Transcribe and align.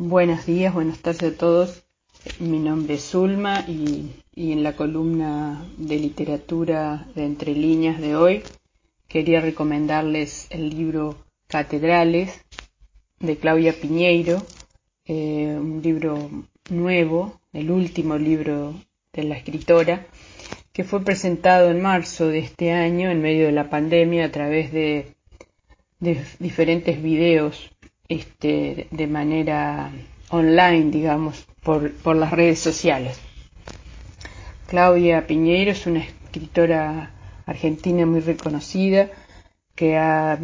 Buenos 0.00 0.46
días, 0.46 0.72
buenas 0.72 1.00
tardes 1.00 1.24
a 1.24 1.36
todos. 1.36 1.84
Mi 2.38 2.60
nombre 2.60 2.94
es 2.94 3.10
Zulma 3.10 3.64
y, 3.66 4.12
en 4.36 4.62
la 4.62 4.76
columna 4.76 5.66
de 5.76 5.98
literatura 5.98 7.08
de 7.16 7.24
Entre 7.24 7.52
Líneas 7.52 8.00
de 8.00 8.14
hoy 8.14 8.44
quería 9.08 9.40
recomendarles 9.40 10.46
el 10.50 10.70
libro 10.70 11.16
Catedrales 11.48 12.44
de 13.18 13.38
Claudia 13.38 13.72
Piñeiro, 13.72 14.40
eh, 15.04 15.58
un 15.60 15.82
libro 15.82 16.30
nuevo, 16.70 17.40
el 17.52 17.72
último 17.72 18.18
libro 18.18 18.74
de 19.12 19.24
la 19.24 19.36
escritora, 19.36 20.06
que 20.72 20.84
fue 20.84 21.04
presentado 21.04 21.72
en 21.72 21.82
marzo 21.82 22.28
de 22.28 22.38
este 22.38 22.70
año 22.70 23.10
en 23.10 23.20
medio 23.20 23.46
de 23.46 23.52
la 23.52 23.68
pandemia 23.68 24.26
a 24.26 24.30
través 24.30 24.70
de, 24.70 25.16
de 25.98 26.24
diferentes 26.38 27.02
videos 27.02 27.72
este, 28.08 28.88
de 28.90 29.06
manera 29.06 29.92
online, 30.30 30.90
digamos, 30.90 31.46
por, 31.62 31.92
por 31.92 32.16
las 32.16 32.32
redes 32.32 32.58
sociales. 32.58 33.20
Claudia 34.66 35.26
Piñeiro 35.26 35.72
es 35.72 35.86
una 35.86 36.00
escritora 36.00 37.10
argentina 37.46 38.04
muy 38.04 38.20
reconocida 38.20 39.08
que 39.74 39.96
ha 39.96 40.38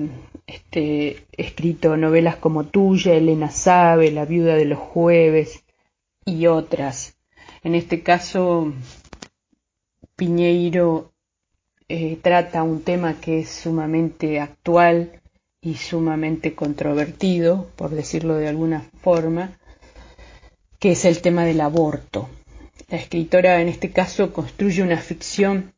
este, 0.46 1.26
escrito 1.32 1.96
novelas 1.96 2.36
como 2.36 2.64
Tuya, 2.64 3.14
Elena 3.14 3.50
Sabe, 3.50 4.10
La 4.10 4.24
viuda 4.24 4.54
de 4.54 4.64
los 4.64 4.78
jueves 4.78 5.64
y 6.24 6.46
otras. 6.46 7.16
En 7.62 7.74
este 7.74 8.02
caso, 8.02 8.72
Piñeiro 10.16 11.12
eh, 11.88 12.18
trata 12.22 12.62
un 12.62 12.82
tema 12.82 13.20
que 13.20 13.40
es 13.40 13.50
sumamente 13.50 14.40
actual 14.40 15.20
y 15.64 15.76
sumamente 15.76 16.54
controvertido, 16.54 17.66
por 17.76 17.90
decirlo 17.90 18.36
de 18.36 18.48
alguna 18.48 18.90
forma, 19.00 19.58
que 20.78 20.92
es 20.92 21.06
el 21.06 21.22
tema 21.22 21.46
del 21.46 21.62
aborto. 21.62 22.28
La 22.90 22.98
escritora 22.98 23.62
en 23.62 23.68
este 23.68 23.90
caso 23.90 24.32
construye 24.32 24.82
una 24.82 24.98
ficción, 24.98 25.72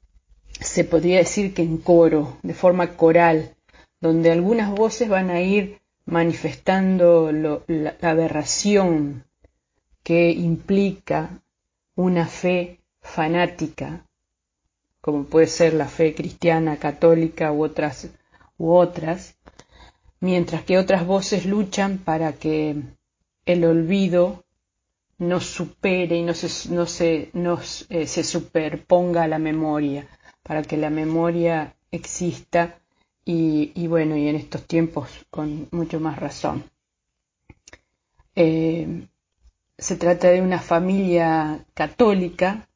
se 0.60 0.82
podría 0.82 1.18
decir 1.18 1.54
que 1.54 1.62
en 1.62 1.78
coro, 1.78 2.36
de 2.42 2.52
forma 2.52 2.96
coral, 2.96 3.54
donde 4.00 4.32
algunas 4.32 4.72
voces 4.72 5.08
van 5.08 5.30
a 5.30 5.40
ir 5.40 5.78
manifestando 6.04 7.30
la 7.30 7.96
aberración 8.02 9.24
que 10.02 10.30
implica 10.30 11.42
una 11.94 12.26
fe 12.26 12.80
fanática, 13.00 14.04
como 15.00 15.24
puede 15.24 15.46
ser 15.46 15.74
la 15.74 15.86
fe 15.86 16.12
cristiana, 16.12 16.76
católica 16.78 17.52
u 17.52 17.62
otras, 17.62 18.08
u 18.58 18.72
otras 18.72 19.35
mientras 20.20 20.62
que 20.62 20.78
otras 20.78 21.06
voces 21.06 21.46
luchan 21.46 21.98
para 21.98 22.32
que 22.32 22.76
el 23.44 23.64
olvido 23.64 24.44
no 25.18 25.40
supere 25.40 26.16
y 26.16 26.22
no 26.22 26.34
se, 26.34 26.68
no 26.68 26.86
se, 26.86 27.30
eh, 27.88 28.06
se 28.06 28.24
superponga 28.24 29.22
a 29.22 29.28
la 29.28 29.38
memoria, 29.38 30.06
para 30.42 30.62
que 30.62 30.76
la 30.76 30.90
memoria 30.90 31.74
exista 31.90 32.78
y, 33.24 33.86
bueno, 33.88 34.16
y 34.16 34.28
en 34.28 34.36
estos 34.36 34.66
tiempos 34.66 35.08
con 35.30 35.68
mucho 35.72 35.98
más 35.98 36.18
razón. 36.18 36.64
Eh, 38.36 39.06
se 39.76 39.96
trata 39.96 40.28
de 40.28 40.40
una 40.40 40.60
familia 40.60 41.64
católica, 41.74 42.68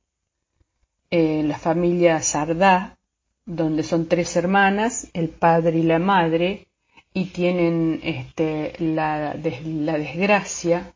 eh, 1.11 1.43
la 1.45 1.59
familia 1.59 2.21
Sardá, 2.21 2.99
donde 3.47 3.83
son 3.83 4.07
tres 4.07 4.35
hermanas, 4.37 5.09
el 5.13 5.29
padre 5.29 5.79
y 5.79 5.83
la 5.83 5.99
madre, 5.99 6.67
y 7.13 7.27
tienen 7.27 8.01
este, 8.03 8.75
la, 8.79 9.35
la 9.35 9.99
desgracia 9.99 10.95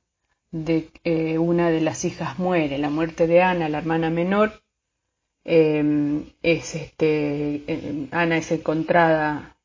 de 0.51 0.89
que 1.03 1.39
una 1.39 1.71
de 1.71 1.81
las 1.81 2.05
hijas 2.05 2.39
muere, 2.39 2.79
la 2.79 2.91
muerte 2.91 3.27
de 3.27 3.43
Ana, 3.43 3.69
la 3.69 3.79
hermana 3.79 4.11
menor, 4.11 4.63
em, 5.45 6.25
es 6.43 6.75
este, 6.75 7.63
em, 7.67 8.09
Ana 8.13 8.37
es 8.37 8.53
encontrada 8.53 9.57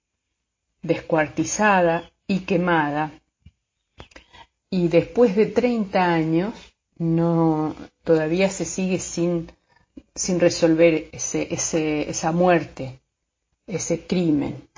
descuartizada 0.81 2.11
y 2.27 2.39
quemada 2.41 3.11
y 4.69 4.87
después 4.87 5.35
de 5.35 5.47
30 5.47 6.13
años 6.13 6.53
no 6.97 7.75
todavía 8.03 8.49
se 8.49 8.65
sigue 8.65 8.99
sin, 8.99 9.51
sin 10.13 10.39
resolver 10.39 11.09
ese, 11.11 11.53
ese, 11.53 12.09
esa 12.09 12.31
muerte, 12.31 12.99
ese 13.65 14.05
crimen. 14.05 14.68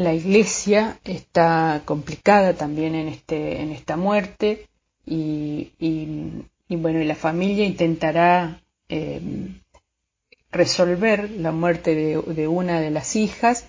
La 0.00 0.14
iglesia 0.14 0.98
está 1.04 1.82
complicada 1.84 2.54
también 2.54 2.94
en, 2.94 3.08
este, 3.08 3.60
en 3.60 3.70
esta 3.70 3.98
muerte 3.98 4.66
y, 5.04 5.72
bueno, 6.70 7.02
y 7.02 7.04
la 7.04 7.14
familia 7.14 7.66
intentará 7.66 8.62
em, 8.88 9.60
resolver 10.50 11.30
la 11.32 11.52
muerte 11.52 11.94
de, 11.94 12.48
una 12.48 12.80
de 12.80 12.90
las 12.90 13.14
hijas 13.14 13.68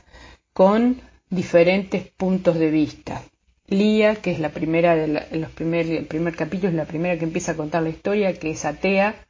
con 0.53 1.01
diferentes 1.29 2.07
puntos 2.07 2.57
de 2.57 2.71
vista. 2.71 3.21
Lía, 3.67 4.15
que 4.15 4.31
es 4.31 4.39
la 4.39 4.51
primera 4.53 4.95
de 4.95 5.09
los 5.37 5.51
primer, 5.51 5.85
el 5.87 6.05
primer 6.05 6.37
capítulo, 6.37 6.69
es 6.69 6.75
la 6.75 6.85
primera 6.85 7.19
que 7.19 7.25
empieza 7.25 7.51
a 7.51 7.57
contar 7.57 7.83
la 7.83 7.89
historia, 7.89 8.39
que 8.39 8.51
es 8.51 8.63
atea. 8.63 9.27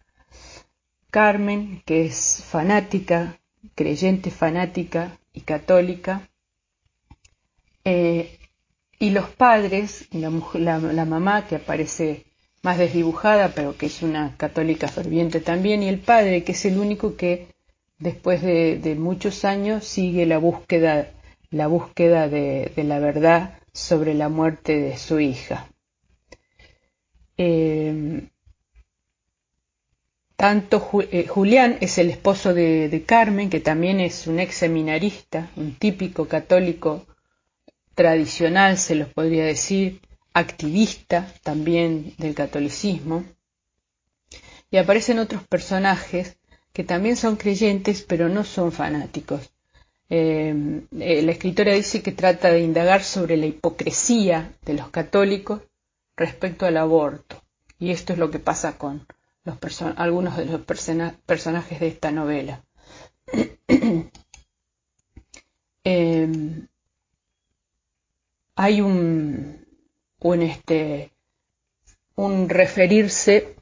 Carmen, 1.09 1.81
que 1.84 2.06
es 2.06 2.44
fanática, 2.47 3.40
creyente 3.73 4.29
fanática 4.29 5.17
y 5.34 5.41
católica. 5.41 6.28
Eh, 7.84 8.38
y 9.00 9.09
los 9.09 9.30
padres, 9.30 10.08
la, 10.12 10.30
mamá 11.06 11.47
que 11.47 11.56
aparece 11.56 12.25
más 12.62 12.78
desdibujada, 12.78 13.50
pero 13.56 13.75
que 13.75 13.88
es 13.88 14.03
una 14.03 14.38
católica 14.38 14.88
ferviente 14.88 15.40
también, 15.40 15.81
y 15.81 15.90
el 15.90 15.97
padre, 15.97 16.44
que 16.44 16.52
es 16.52 16.66
el 16.66 16.78
único 16.78 17.16
que 17.16 17.47
después 17.97 18.44
de, 18.44 18.96
muchos 19.00 19.44
años 19.44 19.86
sigue 19.86 20.28
la 20.28 20.38
búsqueda, 20.38 21.09
la 21.50 21.66
búsqueda 21.66 22.28
de, 22.28 22.72
la 22.75 23.00
verdad 23.00 23.58
sobre 23.74 24.14
la 24.14 24.30
muerte 24.30 24.80
de 24.80 24.97
su 24.97 25.20
hija. 25.20 25.68
Eh, 27.38 28.28
tanto 30.36 30.88
eh, 31.12 31.25
Julián 31.28 31.78
es 31.81 31.97
el 31.97 32.12
esposo 32.12 32.53
de, 32.53 32.88
de, 32.88 33.03
Carmen, 33.03 33.50
que 33.50 33.59
también 33.62 34.00
es 34.00 34.28
un 34.28 34.40
ex 34.40 34.56
seminarista, 34.56 35.50
un 35.56 35.74
típico 35.74 36.28
católico 36.28 37.08
tradicional, 38.01 38.79
se 38.79 38.95
los 38.95 39.09
podría 39.09 39.45
decir, 39.45 40.01
activista 40.34 41.31
también 41.44 42.16
del 42.17 42.34
catolicismo. 42.34 43.23
Y 44.72 44.78
aparecen 44.78 45.19
otros 45.19 45.44
personajes 45.44 46.38
que 46.73 46.84
también 46.84 47.16
son 47.16 47.35
creyentes, 47.35 48.01
pero 48.01 48.28
no 48.28 48.44
son 48.44 48.72
fanáticos. 48.72 49.51
Eh, 50.09 50.81
eh, 51.00 51.22
la 51.22 51.31
escritora 51.31 51.73
dice 51.73 52.01
que 52.01 52.11
trata 52.11 52.51
de 52.51 52.61
indagar 52.61 53.03
sobre 53.03 53.38
la 53.38 53.45
hipocresía 53.45 54.51
de 54.66 54.73
los 54.73 54.90
católicos 54.90 55.61
respecto 56.17 56.66
al 56.66 56.78
aborto. 56.78 57.44
Y 57.78 57.91
esto 57.91 58.13
es 58.13 58.19
lo 58.19 58.31
que 58.31 58.40
pasa 58.40 58.79
con 58.79 59.06
algunos 59.95 60.38
de 60.38 60.45
los 60.45 60.61
personajes 60.61 61.79
de 61.79 61.88
esta 61.88 62.11
novela. 62.11 62.63
eh, 65.84 66.67
hay 68.56 68.81
un, 68.81 69.66
este, 70.41 71.12
un 72.16 72.50
referirse 72.50 73.56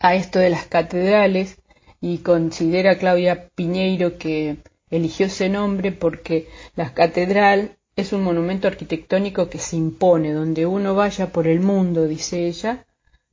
a 0.00 0.14
esto 0.14 0.38
de 0.38 0.50
las 0.50 0.66
catedrales 0.66 1.58
y 2.00 2.18
considera 2.18 2.98
Claudia 2.98 3.48
Piñeiro 3.54 4.18
que 4.18 4.58
eligió 4.90 5.26
ese 5.26 5.48
nombre 5.48 5.92
porque 5.92 6.48
la 6.76 6.94
catedral 6.94 7.76
es 7.96 8.12
un 8.12 8.22
monumento 8.22 8.68
arquitectónico 8.68 9.48
que 9.50 9.58
se 9.58 9.76
impone, 9.76 10.32
donde 10.32 10.66
uno 10.66 10.94
vaya 10.94 11.32
por 11.32 11.48
el 11.48 11.60
mundo, 11.60 12.06
dice 12.06 12.46
ella, 12.46 12.86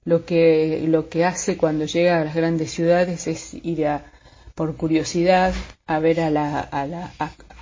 lo 0.04 0.26
que, 0.26 0.84
lo 0.88 1.08
que 1.10 1.24
hace 1.24 1.56
cuando 1.58 1.86
llega 1.86 2.20
a 2.20 2.26
las 2.26 2.36
grandes 2.36 2.72
ciudades 2.72 3.28
es 3.28 3.54
ir 3.54 3.86
a, 3.88 4.12
por 4.56 4.76
curiosidad 4.76 5.54
a 5.86 6.00
ver 6.00 6.20
a 6.22 6.30
la, 6.32 6.60
a, 6.60 6.88
la, 6.88 7.12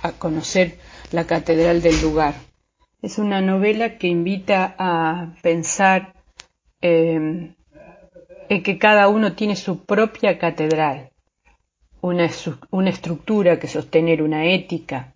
a 0.02 0.12
conocer 0.12 0.78
la 1.12 1.26
catedral 1.26 1.82
del 1.82 2.00
lugar. 2.00 2.34
Es 3.04 3.18
una 3.18 3.42
novela 3.42 3.98
que 3.98 4.06
invita 4.06 4.74
a 4.78 5.34
pensar 5.42 6.14
em, 6.80 7.54
en 8.48 8.62
que 8.62 8.78
cada 8.78 9.08
uno 9.08 9.34
tiene 9.34 9.56
su 9.56 9.84
propia 9.84 10.38
catedral, 10.38 11.10
una, 12.00 12.30
una 12.70 12.88
estructura 12.88 13.58
que 13.58 13.68
sostener, 13.68 14.22
una 14.22 14.46
ética, 14.46 15.12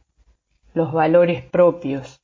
los 0.74 0.92
valores 0.92 1.40
propios. 1.42 2.20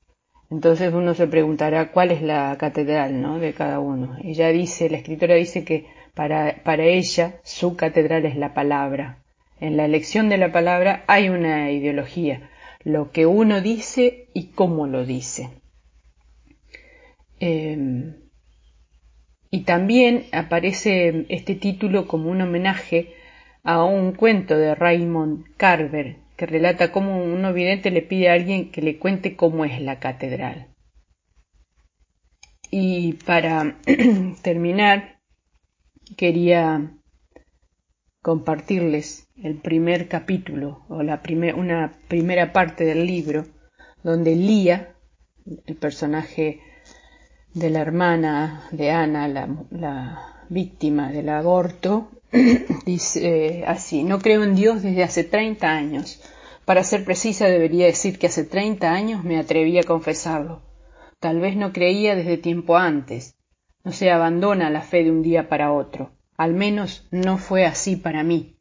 Entonces 0.50 0.92
uno 0.92 1.14
se 1.14 1.28
preguntará 1.28 1.92
cuál 1.92 2.10
es 2.10 2.20
la 2.20 2.54
catedral 2.58 3.22
¿no? 3.22 3.38
de 3.38 3.54
cada 3.54 3.80
uno. 3.80 4.18
Ella 4.22 4.48
dice, 4.48 4.90
la 4.90 4.98
escritora 4.98 5.34
dice 5.34 5.64
que 5.64 5.86
para, 6.12 6.62
para 6.62 6.84
ella 6.84 7.36
su 7.42 7.74
catedral 7.74 8.26
es 8.26 8.36
la 8.36 8.52
palabra. 8.52 9.22
En 9.60 9.78
la 9.78 9.86
elección 9.86 10.28
de 10.28 10.36
la 10.36 10.52
palabra 10.52 11.04
hay 11.06 11.30
una 11.30 11.70
ideología, 11.70 12.50
lo 12.84 13.10
que 13.10 13.26
uno 13.26 13.60
dice 13.60 14.28
y 14.34 14.48
cómo 14.48 14.86
lo 14.86 15.04
dice. 15.04 15.50
Em, 17.40 18.14
también 19.64 20.26
aparece 20.32 21.26
este 21.28 21.54
título 21.54 22.06
como 22.06 22.30
un 22.30 22.42
homenaje 22.42 23.14
a 23.62 23.82
un 23.82 24.12
cuento 24.12 24.56
de 24.56 24.74
Raymond 24.74 25.44
Carver 25.56 26.16
que 26.36 26.46
relata 26.46 26.92
cómo 26.92 27.22
un 27.22 27.54
vidente 27.54 27.90
le 27.90 28.02
pide 28.02 28.28
a 28.28 28.34
alguien 28.34 28.70
que 28.70 28.82
le 28.82 28.98
cuente 28.98 29.36
cómo 29.36 29.64
es 29.64 29.80
la 29.80 30.00
catedral. 30.00 30.68
Y 32.70 33.14
para 33.24 33.76
terminar, 34.42 35.20
quería 36.16 36.90
compartirles 38.24 39.28
el 39.36 39.60
primer 39.60 40.08
capítulo 40.08 40.86
o 40.88 41.02
la 41.02 41.20
una 41.56 41.92
primera 42.08 42.54
parte 42.54 42.86
del 42.86 43.06
libro 43.06 43.44
donde 44.02 44.34
Lía, 44.34 44.94
el 45.66 45.76
personaje 45.76 46.62
de 47.52 47.68
la 47.68 47.80
hermana 47.80 48.66
de 48.72 48.90
Ana, 48.92 49.28
la, 49.28 50.46
víctima 50.48 51.12
del 51.12 51.28
aborto, 51.28 52.12
dice 52.86 53.64
así, 53.66 54.04
no 54.04 54.18
creo 54.20 54.42
en 54.42 54.54
Dios 54.54 54.82
desde 54.82 55.02
hace 55.02 55.24
30 55.24 55.68
años. 55.68 56.22
Para 56.64 56.82
ser 56.82 57.04
precisa 57.04 57.44
debería 57.44 57.84
decir 57.84 58.18
que 58.18 58.28
hace 58.28 58.44
30 58.44 58.90
años 58.90 59.22
me 59.22 59.38
atreví 59.38 59.78
a 59.78 59.82
confesarlo. 59.82 60.62
Tal 61.20 61.40
vez 61.40 61.56
no 61.56 61.74
creía 61.74 62.16
desde 62.16 62.38
tiempo 62.38 62.78
antes. 62.78 63.36
No 63.84 63.92
se 63.92 64.10
abandona 64.10 64.70
la 64.70 64.80
fe 64.80 65.04
de 65.04 65.10
un 65.10 65.22
día 65.22 65.50
para 65.50 65.72
otro. 65.72 66.10
Al 66.36 66.54
menos 66.54 67.06
no 67.10 67.38
fue 67.38 67.64
así 67.64 67.96
para 67.96 68.24
mí. 68.24 68.56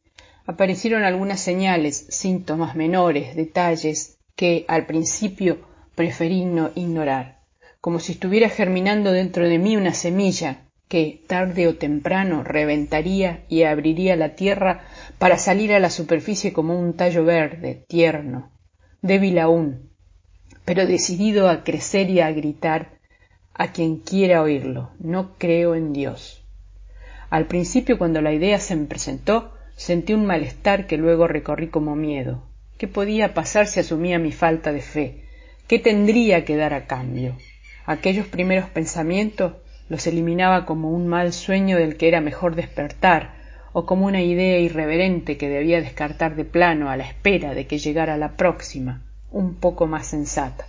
Aparecieron 0.46 1.04
algunas 1.04 1.40
señales, 1.40 2.06
síntomas 2.10 2.76
menores, 2.76 3.34
detalles 3.34 4.18
que 4.36 4.64
al 4.68 4.86
principio 4.86 5.58
preferí 5.94 6.44
no 6.44 6.70
ignorar, 6.74 7.40
como 7.80 7.98
si 7.98 8.12
estuviera 8.12 8.48
germinando 8.48 9.12
dentro 9.12 9.48
de 9.48 9.58
mí 9.58 9.76
una 9.76 9.94
semilla 9.94 10.64
que 10.88 11.24
tarde 11.26 11.66
o 11.66 11.76
temprano 11.76 12.44
reventaría 12.44 13.44
y 13.48 13.62
abriría 13.62 14.16
la 14.16 14.34
tierra 14.34 14.84
para 15.18 15.38
salir 15.38 15.72
a 15.72 15.80
la 15.80 15.90
superficie 15.90 16.52
como 16.52 16.78
un 16.78 16.94
tallo 16.94 17.24
verde, 17.24 17.84
tierno, 17.88 18.52
débil 19.02 19.38
aún, 19.38 19.90
pero 20.64 20.86
decidido 20.86 21.48
a 21.48 21.64
crecer 21.64 22.10
y 22.10 22.20
a 22.20 22.30
gritar 22.32 22.98
a 23.54 23.72
quien 23.72 23.96
quiera 23.96 24.42
oírlo, 24.42 24.90
no 24.98 25.36
creo 25.38 25.74
en 25.74 25.92
Dios. 25.92 26.43
Al 27.34 27.46
principio, 27.46 27.98
cuando 27.98 28.20
la 28.20 28.32
idea 28.32 28.60
se 28.60 28.76
me 28.76 28.86
presentó, 28.86 29.50
sentí 29.74 30.14
un 30.14 30.24
malestar 30.24 30.86
que 30.86 30.96
luego 30.96 31.26
recorrí 31.26 31.66
como 31.66 31.96
miedo. 31.96 32.44
¿Qué 32.78 32.86
podía 32.86 33.34
pasar 33.34 33.66
si 33.66 33.80
asumía 33.80 34.20
mi 34.20 34.30
falta 34.30 34.70
de 34.70 34.80
fe? 34.80 35.24
¿Qué 35.66 35.80
tendría 35.80 36.44
que 36.44 36.54
dar 36.54 36.74
a 36.74 36.86
cambio? 36.86 37.36
Aquellos 37.86 38.28
primeros 38.28 38.70
pensamientos 38.70 39.54
los 39.88 40.06
eliminaba 40.06 40.64
como 40.64 40.92
un 40.92 41.08
mal 41.08 41.32
sueño 41.32 41.76
del 41.76 41.96
que 41.96 42.06
era 42.06 42.20
mejor 42.20 42.54
despertar, 42.54 43.34
o 43.72 43.84
como 43.84 44.06
una 44.06 44.22
idea 44.22 44.60
irreverente 44.60 45.36
que 45.36 45.48
debía 45.48 45.80
descartar 45.80 46.36
de 46.36 46.44
plano 46.44 46.88
a 46.88 46.96
la 46.96 47.02
espera 47.02 47.52
de 47.52 47.66
que 47.66 47.78
llegara 47.78 48.16
la 48.16 48.36
próxima, 48.36 49.02
un 49.32 49.56
poco 49.56 49.88
más 49.88 50.06
sensata, 50.06 50.68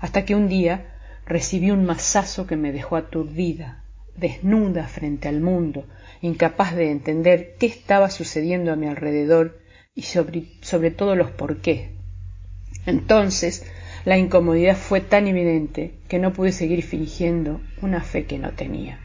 hasta 0.00 0.24
que 0.24 0.36
un 0.36 0.46
día 0.46 0.94
recibí 1.26 1.72
un 1.72 1.84
mazazo 1.84 2.46
que 2.46 2.54
me 2.54 2.70
dejó 2.70 2.94
aturdida, 2.94 3.82
desnuda 4.18 4.88
frente 4.88 5.28
al 5.28 5.40
mundo, 5.40 5.86
incapaz 6.20 6.74
de 6.74 6.90
entender 6.90 7.54
qué 7.58 7.66
estaba 7.66 8.10
sucediendo 8.10 8.72
a 8.72 8.76
mi 8.76 8.86
alrededor 8.86 9.60
y 9.94 10.02
sobre, 10.02 10.90
todo 10.90 11.16
los 11.16 11.30
por 11.30 11.60
qué. 11.60 11.90
Entonces 12.86 13.66
la 14.04 14.18
incomodidad 14.18 14.76
fue 14.76 15.00
tan 15.00 15.26
evidente 15.26 15.94
que 16.08 16.18
no 16.18 16.32
pude 16.32 16.52
seguir 16.52 16.82
fingiendo 16.82 17.60
una 17.82 18.00
fe 18.00 18.24
que 18.24 18.38
no 18.38 18.52
tenía. 18.52 19.00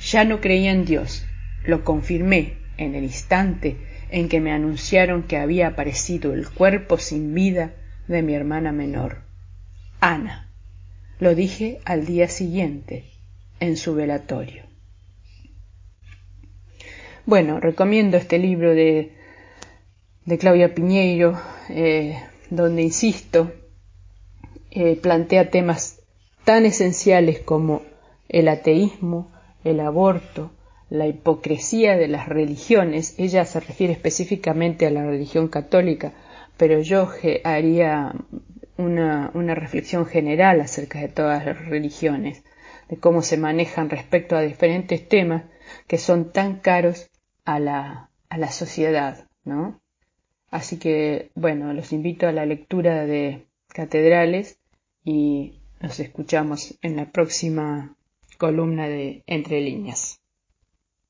Ya 0.00 0.24
no 0.24 0.40
creía 0.40 0.72
en 0.72 0.84
Dios, 0.84 1.24
lo 1.64 1.84
confirmé 1.84 2.58
en 2.76 2.94
el 2.94 3.04
instante 3.04 3.76
en 4.10 4.28
que 4.28 4.40
me 4.40 4.52
anunciaron 4.52 5.22
que 5.22 5.36
había 5.36 5.68
aparecido 5.68 6.34
el 6.34 6.48
cuerpo 6.48 6.98
sin 6.98 7.34
vida 7.34 7.74
de 8.06 8.22
mi 8.22 8.34
hermana 8.34 8.72
menor, 8.72 9.22
Ana. 10.00 10.50
Lo 11.20 11.34
dije 11.34 11.78
al 11.84 12.04
día 12.04 12.28
siguiente, 12.28 13.13
en 13.60 13.76
su 13.76 13.94
velatorio. 13.94 14.64
Bueno, 17.26 17.58
recomiendo 17.58 18.16
este 18.16 18.38
libro 18.38 18.74
de, 18.74 19.12
de 20.26 20.38
Claudia 20.38 20.74
Piñeiro, 20.74 21.40
eh, 21.70 22.18
donde, 22.50 22.82
insisto, 22.82 23.52
eh, 24.70 24.96
plantea 24.96 25.50
temas 25.50 26.00
tan 26.44 26.66
esenciales 26.66 27.38
como 27.40 27.82
el 28.28 28.48
ateísmo, 28.48 29.32
el 29.64 29.80
aborto, 29.80 30.50
la 30.90 31.06
hipocresía 31.06 31.96
de 31.96 32.08
las 32.08 32.28
religiones. 32.28 33.14
Ella 33.18 33.44
se 33.46 33.60
refiere 33.60 33.94
específicamente 33.94 34.86
a 34.86 34.90
la 34.90 35.06
religión 35.06 35.48
católica, 35.48 36.12
pero 36.56 36.80
yo 36.80 37.08
haría 37.44 38.12
una, 38.76 39.30
una 39.34 39.54
reflexión 39.54 40.04
general 40.04 40.60
acerca 40.60 41.00
de 41.00 41.08
todas 41.08 41.46
las 41.46 41.66
religiones, 41.66 42.44
de 42.88 42.98
cómo 42.98 43.22
se 43.22 43.36
manejan 43.36 43.90
respecto 43.90 44.36
a 44.36 44.42
diferentes 44.42 45.08
temas 45.08 45.44
que 45.86 45.98
son 45.98 46.32
tan 46.32 46.60
caros 46.60 47.10
a 47.44 47.58
la, 47.58 48.10
a 48.28 48.38
la 48.38 48.50
sociedad, 48.50 49.28
¿no? 49.44 49.80
Así 50.50 50.78
que, 50.78 51.30
bueno, 51.34 51.72
los 51.72 51.92
invito 51.92 52.28
a 52.28 52.32
la 52.32 52.46
lectura 52.46 53.06
de 53.06 53.46
catedrales 53.68 54.58
y 55.04 55.60
nos 55.80 55.98
escuchamos 56.00 56.78
en 56.80 56.96
la 56.96 57.10
próxima 57.10 57.96
columna 58.38 58.88
de 58.88 59.22
Entre 59.26 59.60
líneas. 59.60 60.20